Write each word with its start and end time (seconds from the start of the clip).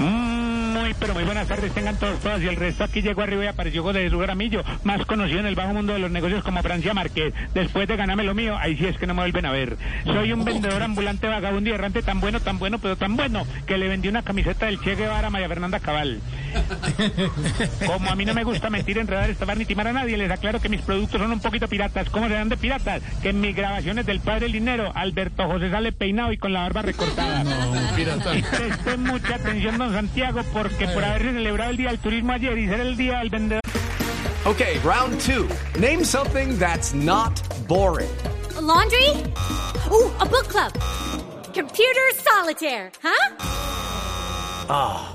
Muy, 0.00 0.94
pero 0.98 1.12
muy 1.12 1.24
buenas 1.24 1.46
tardes, 1.46 1.72
tengan 1.74 1.98
todos, 1.98 2.18
todas. 2.20 2.40
Y 2.42 2.48
el 2.48 2.56
resto 2.56 2.84
aquí 2.84 3.02
llegó 3.02 3.20
arriba 3.20 3.44
y 3.44 3.48
apareció 3.48 3.82
José 3.82 4.02
Jesús 4.02 4.20
Gramillo, 4.20 4.62
más 4.82 5.04
conocido 5.04 5.40
en 5.40 5.46
el 5.46 5.54
bajo 5.54 5.74
mundo 5.74 5.92
de 5.92 5.98
los 5.98 6.10
negocios 6.10 6.42
como 6.42 6.62
Francia 6.62 6.94
Márquez. 6.94 7.34
Después 7.52 7.86
de 7.86 7.96
ganarme 7.96 8.24
lo 8.24 8.34
mío, 8.34 8.56
ahí 8.58 8.78
sí 8.78 8.86
es 8.86 8.96
que 8.96 9.06
no 9.06 9.12
me 9.12 9.20
vuelven 9.20 9.44
a 9.44 9.52
ver. 9.52 9.76
Soy 10.06 10.32
un 10.32 10.44
vendedor 10.44 10.82
ambulante, 10.82 11.26
vagabundo 11.26 11.68
y 11.68 11.74
errante 11.74 12.02
tan 12.02 12.20
bueno, 12.20 12.40
tan 12.40 12.58
bueno, 12.58 12.78
pero 12.78 12.96
tan 12.96 13.14
bueno, 13.14 13.46
que 13.66 13.76
le 13.76 13.88
vendí 13.88 14.08
una 14.08 14.22
camiseta 14.22 14.66
del 14.66 14.80
Che 14.80 14.96
Guevara 14.96 15.28
a 15.28 15.30
María 15.30 15.48
Fernanda 15.48 15.80
Cabal. 15.80 16.20
Como 17.86 18.10
a 18.10 18.14
mí 18.14 18.24
no 18.24 18.34
me 18.34 18.44
gusta 18.44 18.70
mentir, 18.70 18.98
enredar, 18.98 19.30
estafar 19.30 19.56
ni 19.56 19.64
timar 19.64 19.88
a 19.88 19.92
nadie, 19.92 20.16
les 20.16 20.30
aclaro 20.30 20.60
que 20.60 20.68
mis 20.68 20.82
productos 20.82 21.20
son 21.20 21.32
un 21.32 21.40
poquito 21.40 21.68
piratas. 21.68 22.08
¿Cómo 22.10 22.28
se 22.28 22.34
dan 22.34 22.48
de 22.48 22.56
piratas? 22.56 23.02
Que 23.22 23.30
en 23.30 23.40
mis 23.40 23.54
grabaciones 23.54 24.06
del 24.06 24.20
Padre 24.20 24.40
del 24.40 24.52
Dinero, 24.52 24.92
Alberto 24.94 25.46
José 25.46 25.70
sale 25.70 25.92
peinado 25.92 26.32
y 26.32 26.38
con 26.38 26.52
la 26.52 26.60
barba 26.62 26.82
recortada. 26.82 27.44
Y 28.00 28.42
presten 28.42 29.02
mucha 29.02 29.34
atención, 29.34 29.76
don 29.76 29.92
Santiago, 29.92 30.40
porque 30.52 30.86
por 30.88 31.04
haberse 31.04 31.32
celebrado 31.32 31.70
el 31.70 31.76
Día 31.76 31.88
del 31.88 31.98
Turismo 31.98 32.32
ayer 32.32 32.56
y 32.56 32.66
ser 32.66 32.80
el 32.80 32.96
Día 32.96 33.18
del 33.18 33.30
Vendedor. 33.30 33.60
Okay, 34.46 34.78
round 34.82 35.20
two. 35.20 35.46
Name 35.78 36.02
something 36.02 36.58
that's 36.58 36.94
not 36.94 37.42
boring. 37.68 38.08
A 38.56 38.60
laundry? 38.60 39.08
Ooh, 39.90 40.10
a 40.18 40.24
book 40.26 40.48
club. 40.48 40.72
Computer 41.52 42.14
solitaire, 42.16 42.90
huh? 43.02 43.34
Ah, 44.68 45.14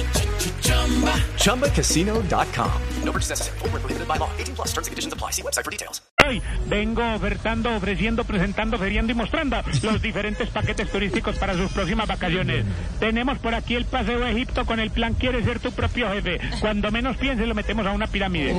ChumbaCasino.com. 1.37 2.71
No 3.03 3.11
purchase 3.11 3.29
necessary. 3.29 3.59
Where 3.59 3.81
prohibited 3.81 4.07
by 4.07 4.17
law. 4.17 4.29
18 4.37 4.55
plus 4.55 4.69
terms 4.73 4.87
and 4.87 4.93
conditions 4.93 5.13
apply. 5.13 5.31
See 5.31 5.41
website 5.41 5.63
for 5.63 5.71
details. 5.71 6.01
Hoy 6.25 6.41
vengo 6.67 7.01
ofertando, 7.15 7.75
ofreciendo, 7.75 8.23
presentando, 8.23 8.77
feriando 8.77 9.11
y 9.11 9.15
mostrando 9.15 9.57
los 9.81 10.01
diferentes 10.01 10.49
paquetes 10.49 10.89
turísticos 10.91 11.37
para 11.37 11.55
sus 11.55 11.71
próximas 11.71 12.07
vacaciones. 12.07 12.65
Tenemos 12.99 13.39
por 13.39 13.55
aquí 13.55 13.75
el 13.75 13.85
paseo 13.85 14.23
a 14.23 14.31
Egipto 14.31 14.65
con 14.65 14.79
el 14.79 14.91
plan 14.91 15.15
Quieres 15.15 15.45
ser 15.45 15.59
tu 15.59 15.71
propio 15.71 16.11
jefe. 16.11 16.39
Cuando 16.59 16.91
menos 16.91 17.17
pienses 17.17 17.47
lo 17.47 17.55
metemos 17.55 17.85
a 17.85 17.91
una 17.91 18.07
pirámide. 18.07 18.53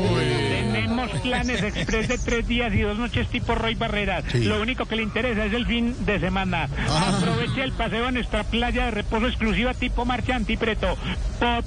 Tenemos 1.03 1.21
planes 1.23 1.63
express 1.63 2.09
de 2.09 2.19
tres 2.19 2.47
días 2.47 2.73
y 2.75 2.83
dos 2.83 2.99
noches 2.99 3.29
tipo 3.29 3.55
Roy 3.55 3.75
Barreras. 3.75 4.35
Lo 4.35 4.61
único 4.61 4.87
que 4.87 4.97
le 4.97 5.03
interesa 5.03 5.45
es 5.47 5.53
el 5.53 5.67
fin 5.67 5.95
de 6.05 6.21
semana. 6.21 6.69
Aproveche 6.89 7.63
el 7.63 7.73
paseo 7.73 8.09
en 8.09 8.15
nuestra 8.15 8.45
playa 8.45 8.87
de 8.87 8.91
reposo 8.93 9.27
exclusiva 9.27 9.75
tipo 9.75 10.05
Marcha 10.05 10.37
Antipreto. 10.37 10.97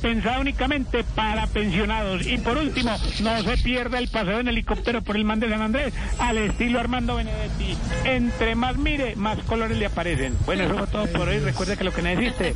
Pensado 0.02 0.42
únicamente 0.42 1.04
para 1.04 1.48
pensionados. 1.48 2.26
Y 2.26 2.38
por 2.38 2.58
último, 2.58 2.96
no 3.22 3.44
se 3.44 3.58
pierda 3.58 3.98
el 3.98 4.08
paseo 4.08 4.40
en 4.40 4.48
helicóptero 4.48 5.02
por 5.02 5.16
el 5.18 5.26
man 5.26 5.40
de 5.40 5.50
San 5.50 5.62
Andrés 5.62 5.94
al 6.20 6.38
estilo 6.38 6.80
Armando 6.80 7.16
Benedetti. 7.16 7.78
Entre 8.06 8.56
más 8.56 8.78
mire, 8.78 9.16
más 9.16 9.40
colores 9.40 9.78
le 9.78 9.88
aparecen. 9.88 10.38
Bueno, 10.46 10.64
eso 10.64 10.78
fue 10.78 10.88
todo 10.88 11.08
por 11.08 11.28
hoy. 11.28 11.40
Recuerde 11.40 11.78
que 11.78 11.84
lo 11.84 11.94
que 11.94 12.02
necesite. 12.02 12.56